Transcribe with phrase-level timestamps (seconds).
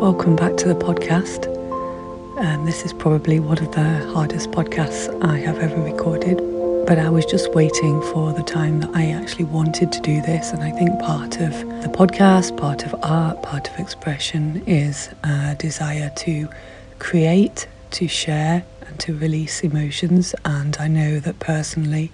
[0.00, 1.46] Welcome back to the podcast.
[2.38, 6.38] Um, this is probably one of the hardest podcasts I have ever recorded,
[6.86, 10.52] but I was just waiting for the time that I actually wanted to do this.
[10.52, 15.54] And I think part of the podcast, part of art, part of expression is a
[15.58, 16.48] desire to
[16.98, 20.34] create, to share, and to release emotions.
[20.44, 22.10] And I know that personally,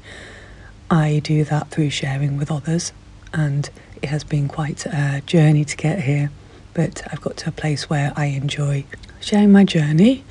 [0.90, 2.93] I do that through sharing with others.
[3.32, 3.68] And
[4.03, 6.31] it has been quite a journey to get here,
[6.74, 8.84] but I've got to a place where I enjoy
[9.20, 10.24] sharing my journey.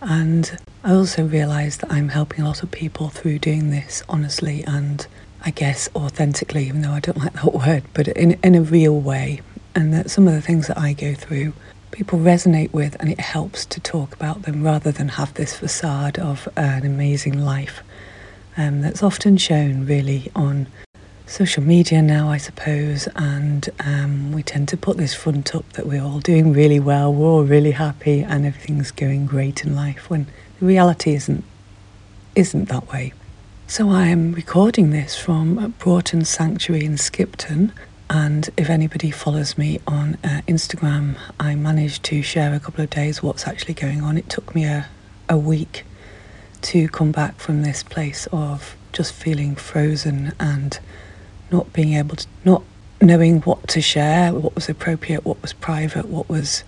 [0.00, 4.64] And I also realise that I'm helping a lot of people through doing this honestly
[4.64, 5.06] and
[5.44, 8.98] I guess authentically, even though I don't like that word, but in, in a real
[8.98, 9.40] way.
[9.74, 11.54] And that some of the things that I go through,
[11.90, 16.18] people resonate with, and it helps to talk about them rather than have this facade
[16.18, 17.82] of an amazing life
[18.56, 20.66] um, that's often shown really on
[21.26, 25.86] social media now, I suppose, and um, we tend to put this front up that
[25.86, 30.10] we're all doing really well, we're all really happy, and everything's going great in life.
[30.10, 30.26] When
[30.58, 31.44] the reality isn't
[32.34, 33.12] isn't that way.
[33.66, 37.72] So I am recording this from Broughton Sanctuary in Skipton.
[38.08, 42.90] And if anybody follows me on uh, Instagram, I managed to share a couple of
[42.90, 44.18] days what's actually going on.
[44.18, 44.88] It took me a,
[45.28, 45.84] a week
[46.62, 50.78] to come back from this place of just feeling frozen and
[51.52, 52.62] not being able to, not
[53.00, 56.64] knowing what to share, what was appropriate, what was private, what was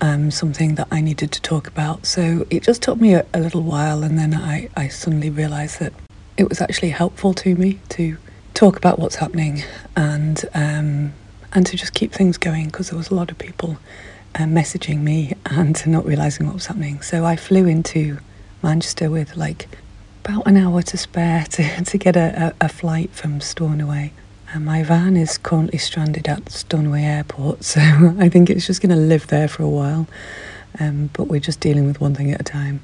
[0.00, 2.06] um, something that I needed to talk about.
[2.06, 5.78] So it just took me a, a little while, and then I, I suddenly realised
[5.80, 5.92] that
[6.36, 8.16] it was actually helpful to me to
[8.54, 9.62] talk about what's happening
[9.96, 11.12] and um,
[11.54, 13.76] and to just keep things going because there was a lot of people
[14.34, 17.00] uh, messaging me and not realising what was happening.
[17.02, 18.18] So I flew into
[18.62, 19.68] Manchester with like
[20.24, 24.12] about an hour to spare to, to get a, a, a flight from Stornoway.
[24.54, 27.80] And my van is currently stranded at Stornoway Airport, so
[28.18, 30.06] I think it's just going to live there for a while.
[30.78, 32.80] Um, but we're just dealing with one thing at a time.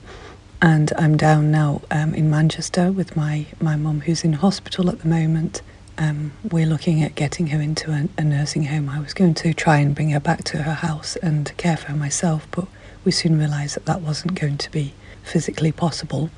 [0.61, 5.01] And I'm down now um, in Manchester with my, my mum, who's in hospital at
[5.01, 5.63] the moment.
[5.97, 8.89] Um, we're looking at getting her into a, a nursing home.
[8.89, 11.87] I was going to try and bring her back to her house and care for
[11.87, 12.67] her myself, but
[13.05, 16.31] we soon realised that that wasn't going to be physically possible.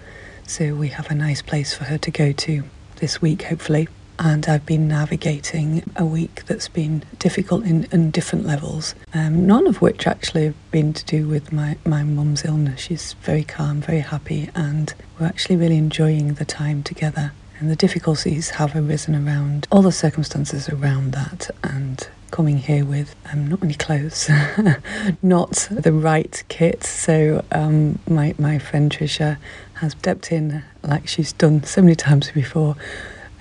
[0.50, 2.64] So we have a nice place for her to go to
[2.96, 3.86] this week, hopefully.
[4.18, 9.68] And I've been navigating a week that's been difficult in, in different levels, um, none
[9.68, 12.80] of which actually have been to do with my, my mum's illness.
[12.80, 17.30] She's very calm, very happy, and we're actually really enjoying the time together.
[17.60, 23.14] And the difficulties have arisen around all the circumstances around that, and coming here with
[23.32, 24.30] um, not many clothes,
[25.22, 26.84] not the right kit.
[26.84, 29.38] So um, my my friend Trisha
[29.74, 32.76] has stepped in like she's done so many times before,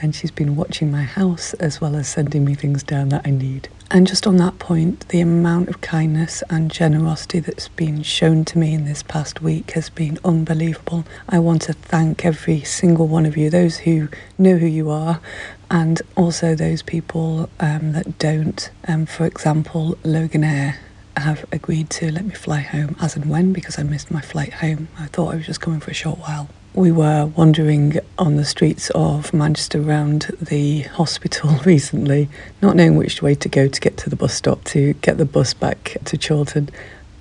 [0.02, 3.32] and she's been watching my house as well as sending me things down that I
[3.32, 3.70] need.
[3.92, 8.60] And just on that point, the amount of kindness and generosity that's been shown to
[8.60, 11.06] me in this past week has been unbelievable.
[11.28, 15.20] I want to thank every single one of you, those who know who you are,
[15.72, 18.70] and also those people um, that don't.
[18.88, 20.76] Um, for example, Loganair
[21.18, 24.54] have agreed to let me fly home as and when because I missed my flight
[24.54, 24.88] home.
[24.98, 28.46] I thought I was just coming for a short while we were wandering on the
[28.46, 32.30] streets of Manchester around the hospital recently,
[32.62, 35.26] not knowing which way to go to get to the bus stop to get the
[35.26, 36.70] bus back to Chorlton.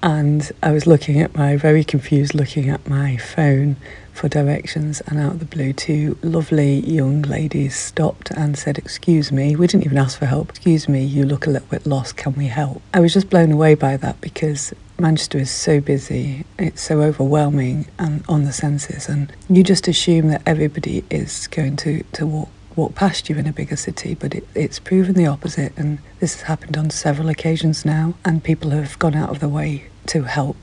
[0.02, 3.76] And I was looking at my, very confused, looking at my phone
[4.18, 9.30] for directions, and out of the blue, two lovely young ladies stopped and said, Excuse
[9.30, 10.50] me, we didn't even ask for help.
[10.50, 12.82] Excuse me, you look a little bit lost, can we help?
[12.92, 17.86] I was just blown away by that because Manchester is so busy, it's so overwhelming
[17.98, 22.48] and on the senses, and you just assume that everybody is going to, to walk
[22.74, 26.34] walk past you in a bigger city, but it, it's proven the opposite, and this
[26.34, 30.22] has happened on several occasions now, and people have gone out of their way to
[30.22, 30.56] help.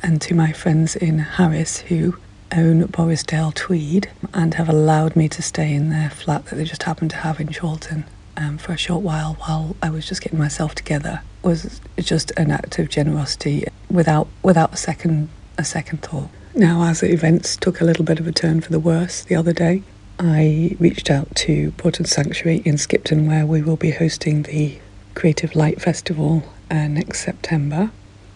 [0.00, 2.16] And to my friends in Harris who
[2.52, 6.84] own Borrisdale Tweed and have allowed me to stay in their flat that they just
[6.84, 8.04] happened to have in Chorlton
[8.36, 12.50] um, for a short while while I was just getting myself together was just an
[12.50, 15.28] act of generosity without without a second
[15.58, 16.28] a second thought.
[16.54, 19.52] Now, as events took a little bit of a turn for the worse the other
[19.52, 19.82] day,
[20.18, 24.78] I reached out to Broughton Sanctuary in Skipton, where we will be hosting the
[25.14, 27.90] Creative Light Festival uh, next September,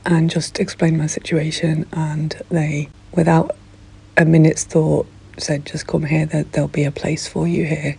[0.05, 1.87] and just explained my situation.
[1.93, 3.57] And they, without
[4.21, 5.07] a minute's thought,
[5.39, 6.27] said, "Just come here.
[6.27, 7.97] That there'll be a place for you here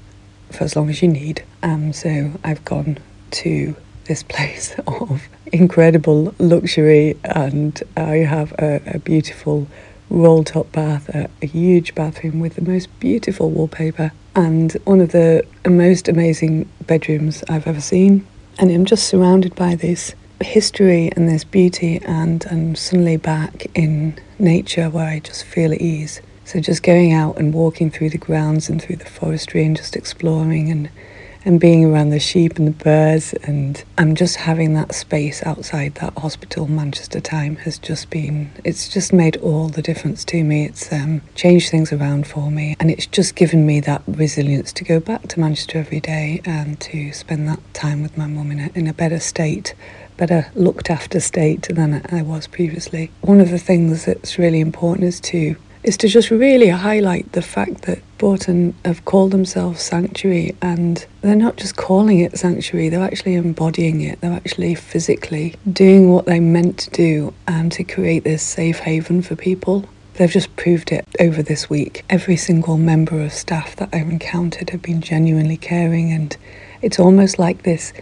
[0.52, 3.00] for as long as you need." Um, so I've gone
[3.32, 3.76] to
[4.06, 9.68] this place of incredible luxury, and I have a, a beautiful
[10.12, 15.12] roll top bath, a, a, huge bathroom with the most beautiful wallpaper, and one of
[15.12, 18.28] the most amazing bedrooms I've ever seen.
[18.60, 20.14] And I'm just surrounded by this
[20.46, 25.82] history and this beauty, and I'm suddenly back in nature where I just feel at
[25.82, 26.22] ease.
[26.46, 29.96] So just going out and walking through the grounds and through the forestry and just
[29.96, 30.90] exploring and
[31.44, 35.96] and being around the sheep and the birds and I'm just having that space outside
[35.96, 40.66] that hospital Manchester time has just been it's just made all the difference to me
[40.66, 44.84] it's um, changed things around for me and it's just given me that resilience to
[44.84, 48.60] go back to Manchester every day and to spend that time with my mum in
[48.60, 49.74] a, in a better state
[50.18, 53.12] better looked after state than I was previously.
[53.22, 57.42] One of the things that's really important is to is to just really highlight the
[57.42, 63.04] fact that Broughton have called themselves Sanctuary and they're not just calling it Sanctuary, they're
[63.04, 64.22] actually embodying it.
[64.22, 69.22] They're actually physically doing what they meant to do and to create this safe haven
[69.24, 69.86] for people.
[70.16, 72.06] They've just proved it over this week.
[72.10, 76.36] Every single member of staff that I've encountered have been genuinely caring, and
[76.82, 77.94] it's almost like this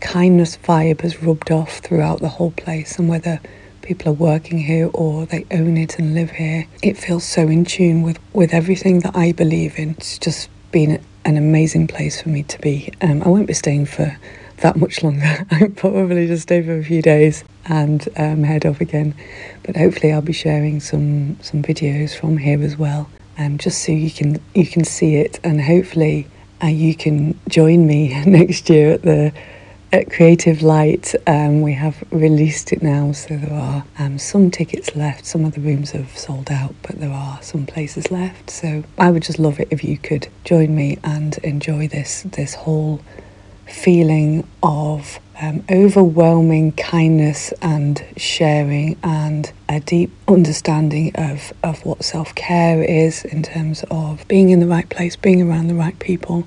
[0.00, 2.98] kindness vibe has rubbed off throughout the whole place.
[2.98, 3.40] And whether
[3.88, 6.66] people are working here or they own it and live here.
[6.82, 9.92] It feels so in tune with, with everything that I believe in.
[9.92, 12.92] It's just been an amazing place for me to be.
[13.00, 14.14] Um, I won't be staying for
[14.58, 15.46] that much longer.
[15.50, 19.14] I'm probably just stay for a few days and um, head off again.
[19.62, 23.08] But hopefully, I'll be sharing some some videos from here as well,
[23.38, 26.26] um, just so you can you can see it, and hopefully,
[26.62, 29.32] uh, you can join me next year at the
[29.90, 34.94] at Creative Light, um, we have released it now, so there are um, some tickets
[34.94, 35.24] left.
[35.24, 38.50] Some of the rooms have sold out, but there are some places left.
[38.50, 42.54] So I would just love it if you could join me and enjoy this this
[42.54, 43.00] whole
[43.66, 52.34] feeling of um, overwhelming kindness and sharing and a deep understanding of, of what self
[52.34, 56.44] care is in terms of being in the right place, being around the right people,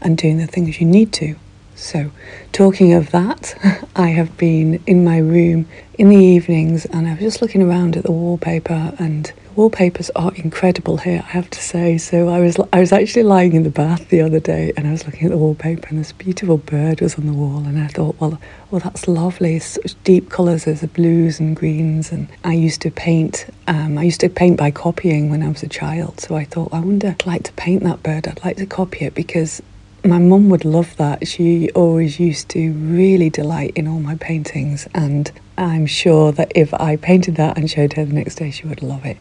[0.00, 1.36] and doing the things you need to
[1.84, 2.10] so,
[2.52, 3.54] talking of that,
[3.96, 7.98] I have been in my room in the evenings and I was just looking around
[7.98, 11.98] at the wallpaper and wallpapers are incredible here, I have to say.
[11.98, 14.92] So I was I was actually lying in the bath the other day and I
[14.92, 17.88] was looking at the wallpaper and this beautiful bird was on the wall and I
[17.88, 18.40] thought, well,
[18.70, 19.58] well that's lovely.
[19.58, 23.44] Such deep colours, there's the blues and greens and I used to paint.
[23.68, 26.18] Um, I used to paint by copying when I was a child.
[26.18, 28.26] So I thought, I wonder, I'd like to paint that bird.
[28.26, 29.60] I'd like to copy it because
[30.04, 31.26] my mum would love that.
[31.26, 36.74] She always used to really delight in all my paintings, and I'm sure that if
[36.74, 39.16] I painted that and showed her the next day, she would love it.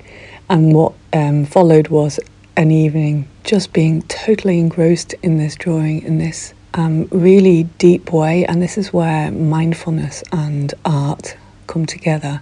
[0.49, 2.19] And what um, followed was
[2.57, 8.45] an evening just being totally engrossed in this drawing, in this um, really deep way.
[8.45, 11.37] And this is where mindfulness and art
[11.67, 12.41] come together.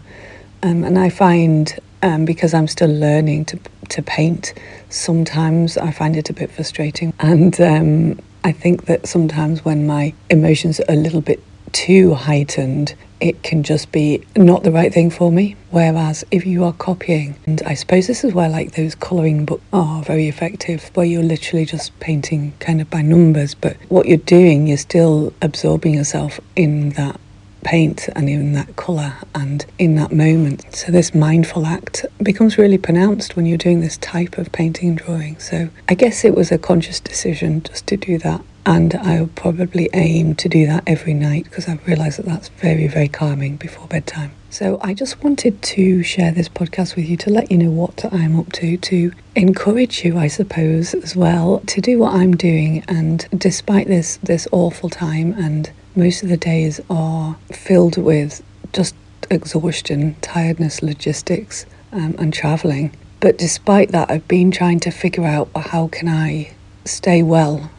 [0.63, 3.59] Um, and I find, um, because I'm still learning to
[3.89, 4.53] to paint,
[4.89, 7.13] sometimes I find it a bit frustrating.
[7.19, 12.95] And um, I think that sometimes when my emotions are a little bit too heightened,
[13.19, 15.55] it can just be not the right thing for me.
[15.69, 19.63] Whereas if you are copying, and I suppose this is where like those colouring books
[19.71, 24.17] are very effective, where you're literally just painting kind of by numbers, but what you're
[24.17, 27.19] doing, you're still absorbing yourself in that
[27.63, 30.65] paint and in that colour and in that moment.
[30.73, 34.97] So, this mindful act becomes really pronounced when you're doing this type of painting and
[34.97, 35.39] drawing.
[35.39, 38.41] So, I guess it was a conscious decision just to do that.
[38.63, 42.49] And I will probably aim to do that every night because I've realised that that's
[42.49, 44.31] very, very calming before bedtime.
[44.49, 48.05] So, I just wanted to share this podcast with you to let you know what
[48.13, 52.83] I'm up to, to encourage you, I suppose, as well, to do what I'm doing.
[52.87, 58.43] And despite this, this awful time and most of the days are filled with
[58.73, 58.95] just
[59.29, 62.95] exhaustion, tiredness, logistics, um, and traveling.
[63.19, 66.53] But despite that, I've been trying to figure out how can I
[66.85, 67.69] stay well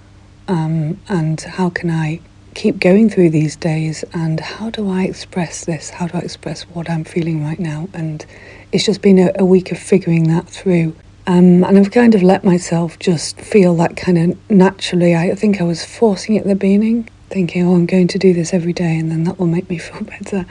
[0.49, 2.21] um, and how can I
[2.55, 5.91] keep going through these days and how do I express this?
[5.91, 7.89] How do I express what I'm feeling right now?
[7.93, 8.25] And
[8.71, 10.95] it's just been a, a week of figuring that through.
[11.27, 15.15] Um, and I've kind of let myself just feel that kind of naturally.
[15.15, 18.33] I think I was forcing it at the beginning, thinking, oh, I'm going to do
[18.35, 20.47] this every day and then that will make me feel better.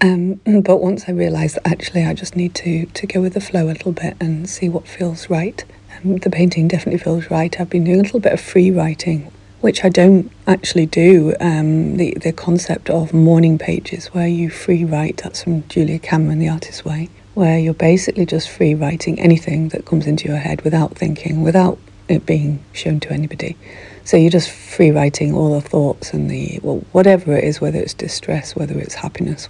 [0.00, 3.40] Um, but once I realised that actually I just need to, to go with the
[3.40, 5.64] flow a little bit and see what feels right.
[5.96, 7.58] Um, the painting definitely feels right.
[7.58, 11.34] I've been doing a little bit of free writing, which I don't actually do.
[11.40, 16.38] Um, the, the concept of morning pages, where you free write, that's from Julia Cameron,
[16.38, 20.62] The Artist's Way, where you're basically just free writing anything that comes into your head
[20.62, 21.78] without thinking, without
[22.08, 23.56] it being shown to anybody.
[24.04, 27.78] So you're just free writing all the thoughts and the, well, whatever it is, whether
[27.78, 29.46] it's distress, whether it's happiness,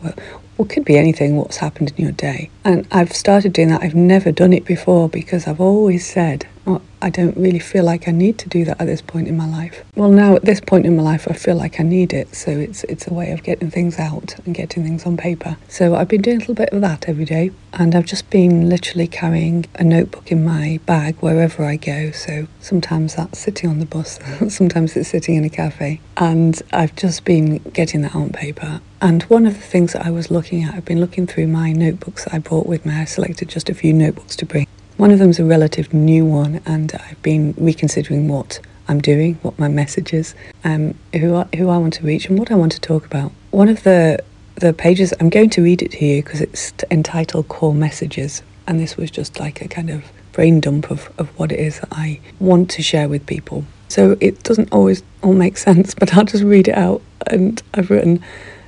[0.57, 2.51] well, could be anything, what's happened in your day.
[2.65, 3.83] And I've started doing that.
[3.83, 8.09] I've never done it before because I've always said, oh, I don't really feel like
[8.09, 9.85] I need to do that at this point in my life.
[9.95, 12.35] Well, now at this point in my life, I feel like I need it.
[12.35, 15.57] So it's it's a way of getting things out and getting things on paper.
[15.69, 18.71] So I've been doing a little bit of that every day, and I've just been
[18.71, 22.11] literally carrying a notebook in my bag wherever I go.
[22.13, 24.19] So sometimes that's sitting on the bus,
[24.49, 28.81] sometimes it's sitting in a cafe, and I've just been getting that on paper.
[29.05, 31.73] And one of the things that I was looking at, I've been looking through my
[31.73, 32.95] notebooks that I brought with me.
[32.95, 34.67] I selected just a few notebooks to bring.
[34.97, 39.35] One of them is a relative new one, and I've been reconsidering what I'm doing,
[39.43, 40.35] what my message is,
[40.65, 43.31] um, who I, who I want to reach, and what I want to talk about.
[43.51, 47.49] One of the the pages I'm going to read it to you because it's entitled
[47.49, 51.53] Core Messages, and this was just like a kind of brain dump of, of what
[51.53, 53.67] it is that I want to share with people.
[53.89, 57.03] So it doesn't always all make sense, but I'll just read it out.
[57.27, 58.23] And I've written,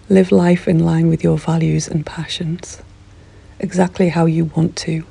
[0.09, 2.81] live life in line with your values and passions,
[3.59, 5.05] exactly how you want to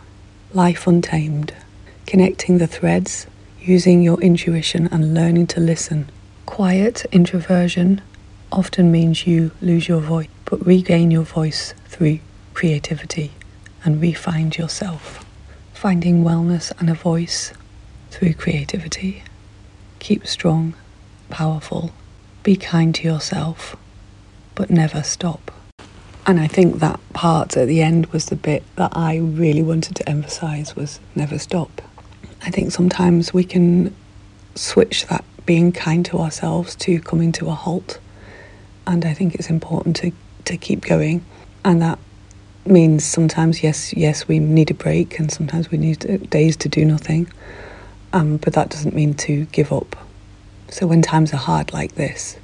[0.53, 1.53] Life Untamed,
[2.05, 3.27] connecting the threads,
[3.59, 6.09] using your intuition and learning to listen.
[6.45, 8.01] Quiet introversion
[8.53, 12.19] often means you lose your voice, but regain your voice through
[12.53, 13.33] creativity
[13.83, 15.25] and refind yourself.
[15.73, 17.51] Finding wellness and a voice
[18.11, 19.23] through creativity.
[19.99, 20.73] Keep strong,
[21.29, 21.91] powerful,
[22.43, 23.75] be kind to yourself,
[24.55, 25.51] but never stop.
[26.25, 29.95] And I think that part at the end was the bit that I really wanted
[29.97, 31.81] to emphasize was never stop.
[32.41, 33.95] I think sometimes we can
[34.55, 37.99] switch that being kind to ourselves to coming to a halt.
[38.87, 40.11] And I think it's important to,
[40.45, 41.23] to keep going.
[41.63, 41.99] And that
[42.65, 46.85] means sometimes, yes, yes, we need a break and sometimes we need days to do
[46.85, 47.31] nothing.
[48.13, 49.95] Um, but that doesn't mean to give up.
[50.69, 52.37] So when times are hard like this,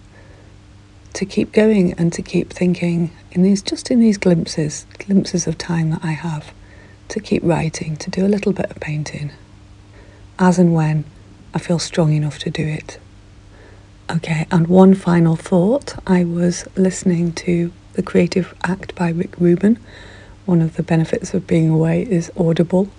[1.14, 5.58] to keep going and to keep thinking in these just in these glimpses, glimpses of
[5.58, 6.54] time that I have,
[7.10, 9.32] to keep writing, to do a little bit of painting,
[10.40, 11.04] as and when
[11.54, 13.00] I feel strong enough to do it.
[14.10, 19.80] Okay, and one final thought I was listening to The Creative Act by Rick Rubin.
[20.46, 22.90] One of the benefits of being away is Audible.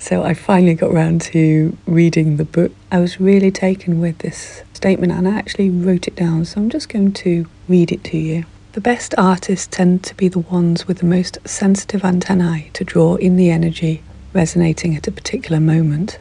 [0.00, 2.72] So I finally got around to reading the book.
[2.90, 6.70] I was really taken with this statement and I actually wrote it down, so I'm
[6.70, 8.46] just going to read it to you.
[8.72, 13.16] The best artists tend to be the ones with the most sensitive antennae to draw
[13.16, 14.02] in the energy
[14.32, 16.18] resonating at a particular moment.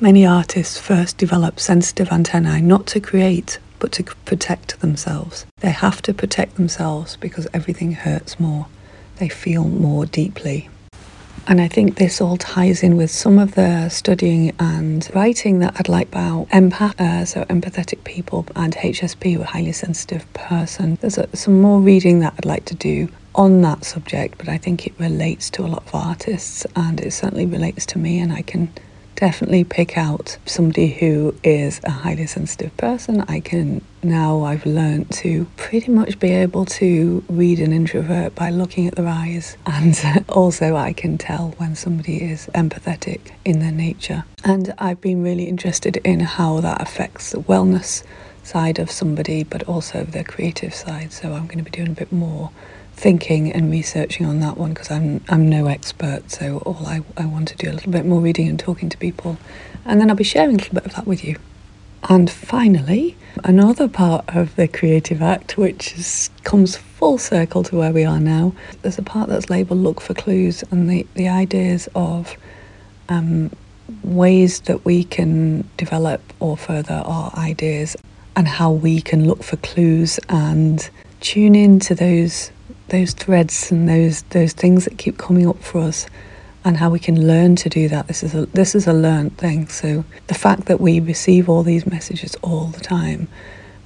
[0.00, 5.46] Many artists first develop sensitive antennae not to create, but to protect themselves.
[5.60, 8.66] They have to protect themselves because everything hurts more.
[9.18, 10.68] They feel more deeply.
[11.46, 15.74] And I think this all ties in with some of the studying and writing that
[15.78, 20.96] I'd like about empath, uh, so empathetic people, and HSP, a highly sensitive person.
[21.00, 24.58] There's a, some more reading that I'd like to do on that subject, but I
[24.58, 28.32] think it relates to a lot of artists and it certainly relates to me, and
[28.32, 28.72] I can
[29.20, 33.20] definitely pick out somebody who is a highly sensitive person.
[33.28, 38.48] I can now, I've learned to pretty much be able to read an introvert by
[38.48, 39.58] looking at their eyes.
[39.66, 44.24] And also, I can tell when somebody is empathetic in their nature.
[44.42, 48.02] And I've been really interested in how that affects the wellness
[48.42, 51.12] side of somebody, but also their creative side.
[51.12, 52.50] So I'm going to be doing a bit more
[53.00, 56.30] thinking and researching on that one because I'm I'm no expert.
[56.30, 58.98] So all I, I want to do a little bit more reading and talking to
[58.98, 59.38] people,
[59.86, 61.36] and then I'll be sharing a little bit of that with you.
[62.08, 67.92] And finally, another part of the creative act, which is, comes full circle to where
[67.92, 71.88] we are now, there's a part that's labelled "Look for Clues," and the the ideas
[71.94, 72.36] of
[73.08, 73.50] um,
[74.02, 77.96] ways that we can develop or further our ideas,
[78.36, 80.90] and how we can look for clues and
[81.20, 82.50] tune in to those
[82.90, 86.06] those threads and those those things that keep coming up for us
[86.64, 88.06] and how we can learn to do that.
[88.06, 89.68] This is a this is a learned thing.
[89.68, 93.28] So the fact that we receive all these messages all the time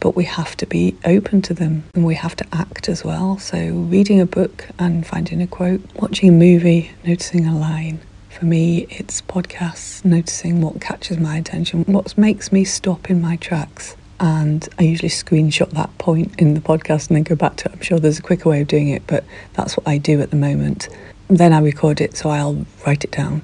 [0.01, 3.39] but we have to be open to them and we have to act as well.
[3.39, 8.01] So reading a book and finding a quote watching a movie noticing a line.
[8.29, 13.37] For me it's podcasts noticing what catches my attention what makes me stop in my
[13.37, 17.69] tracks and I usually screenshot that point in the podcast and then go back to
[17.69, 17.75] it.
[17.75, 20.31] I'm sure there's a quicker way of doing it, but that's what I do at
[20.31, 20.89] the moment.
[21.29, 23.43] Then I record it, so I'll write it down.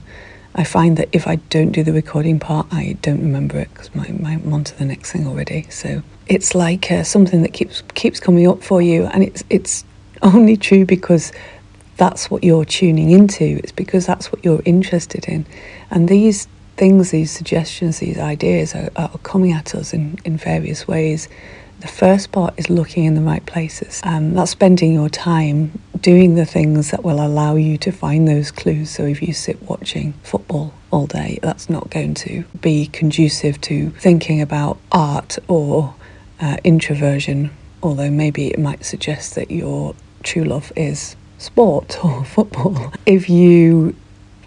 [0.55, 3.91] I find that if I don't do the recording part, I don't remember it because
[3.95, 5.67] I'm on to the next thing already.
[5.69, 9.85] So it's like uh, something that keeps keeps coming up for you, and it's it's
[10.23, 11.31] only true because
[11.99, 13.45] that's what you're tuning into.
[13.63, 15.45] It's because that's what you're interested in,
[15.91, 16.49] and these
[16.81, 21.29] things, these suggestions, these ideas are, are coming at us in, in various ways.
[21.81, 24.01] The first part is looking in the right places.
[24.03, 28.51] Um, that's spending your time doing the things that will allow you to find those
[28.51, 28.89] clues.
[28.89, 33.91] So if you sit watching football all day, that's not going to be conducive to
[33.91, 35.95] thinking about art or
[36.41, 37.51] uh, introversion,
[37.83, 42.91] although maybe it might suggest that your true love is sport or football.
[43.05, 43.95] If you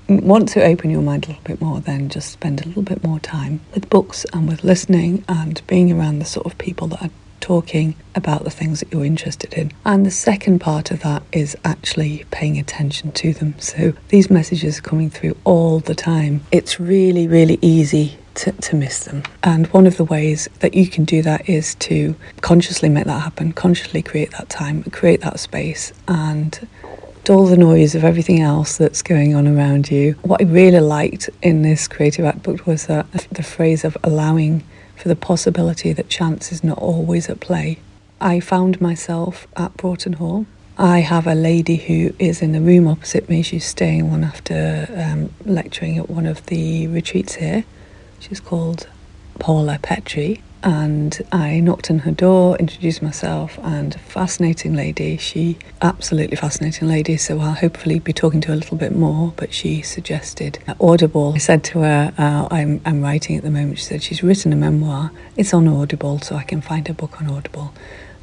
[0.07, 3.03] want to open your mind a little bit more, then just spend a little bit
[3.03, 7.01] more time with books and with listening and being around the sort of people that
[7.01, 9.69] are talking about the things that you're interested in.
[9.83, 13.55] And the second part of that is actually paying attention to them.
[13.59, 16.41] So these messages are coming through all the time.
[16.51, 19.23] It's really, really easy to, to miss them.
[19.43, 23.21] And one of the ways that you can do that is to consciously make that
[23.21, 26.67] happen, consciously create that time, create that space, and
[27.23, 30.13] dull the noise of everything else that's going on around you.
[30.23, 34.63] What I really liked in this creative act book was that the phrase of allowing
[34.97, 37.79] for the possibility that chance is not always at play.
[38.19, 40.45] I found myself at Broughton Hall.
[40.77, 43.41] I have a lady who is in the room opposite me.
[43.41, 47.63] She's staying one after um, lecturing at one of the retreats here.
[48.19, 48.87] She's called
[49.39, 50.41] Paula Petrie.
[50.63, 55.17] And I knocked on her door, introduced myself, and a fascinating lady.
[55.17, 57.17] She, absolutely fascinating lady.
[57.17, 59.33] So I'll hopefully be talking to her a little bit more.
[59.35, 61.33] But she suggested Audible.
[61.35, 63.79] I said to her, uh, I'm, I'm writing at the moment.
[63.79, 65.11] She said she's written a memoir.
[65.35, 67.73] It's on Audible, so I can find her book on Audible.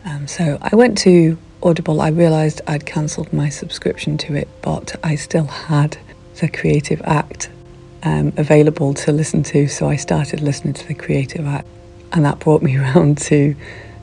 [0.05, 2.01] Um, so I went to Audible.
[2.01, 5.99] I realised I'd cancelled my subscription to it, but I still had
[6.41, 7.51] the Creative Act
[8.03, 11.67] um, available to listen to, so I started listening to the Creative Act,
[12.13, 13.55] and that brought me around to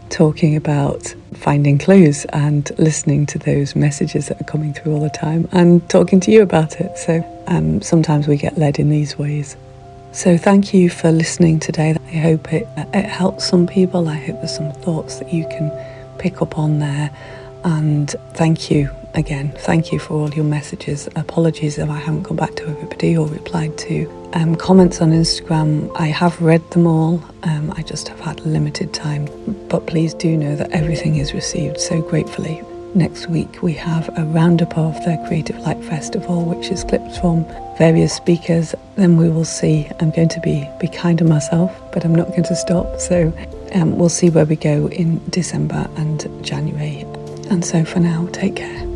[0.09, 5.09] talking about finding clues and listening to those messages that are coming through all the
[5.09, 6.97] time and talking to you about it.
[6.97, 9.57] So um, sometimes we get led in these ways.
[10.13, 11.95] So thank you for listening today.
[12.07, 14.07] I hope it, it helps some people.
[14.07, 15.71] I hope there's some thoughts that you can
[16.17, 17.11] pick up on there.
[17.63, 21.09] And thank you again, thank you for all your messages.
[21.15, 25.91] Apologies if I haven't come back to everybody or replied to um, comments on Instagram.
[25.95, 29.27] I have read them all, um, I just have had limited time.
[29.69, 32.61] But please do know that everything is received so gratefully.
[32.95, 37.45] Next week, we have a roundup of the Creative Light Festival, which is clips from
[37.77, 38.73] various speakers.
[38.95, 39.87] Then we will see.
[39.99, 42.99] I'm going to be, be kind to myself, but I'm not going to stop.
[42.99, 43.31] So
[43.73, 47.01] um, we'll see where we go in December and January.
[47.49, 48.86] And so for now, take care.